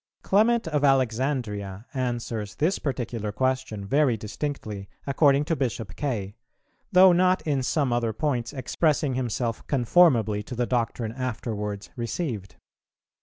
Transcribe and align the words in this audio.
_Clement 0.23 0.67
of 0.67 0.83
Alexandria 0.83 1.85
answers 1.93 2.55
this 2.55 2.79
particular 2.79 3.31
question 3.31 3.85
very 3.85 4.17
distinctly, 4.17 4.89
according 5.05 5.45
to 5.45 5.55
Bishop 5.55 5.95
Kaye, 5.95 6.33
though 6.91 7.11
not 7.11 7.43
in 7.45 7.61
some 7.61 7.93
other 7.93 8.11
points 8.11 8.51
expressing 8.51 9.13
himself 9.13 9.61
conformably 9.67 10.41
to 10.41 10.55
the 10.55 10.65
doctrine 10.65 11.11
afterwards 11.11 11.91
received. 11.95 12.55